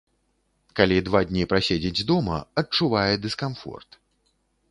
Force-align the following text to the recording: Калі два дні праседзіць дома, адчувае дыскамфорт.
Калі 0.79 0.95
два 1.09 1.21
дні 1.31 1.43
праседзіць 1.51 2.05
дома, 2.11 2.37
адчувае 2.61 3.05
дыскамфорт. 3.27 3.89